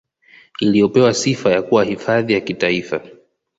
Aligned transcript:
Iliyopewa 0.59 1.13
sifa 1.13 1.51
ya 1.51 1.61
kuwa 1.61 1.83
hifadhi 1.83 2.33
ya 2.33 2.41
Kitaifa 2.41 3.01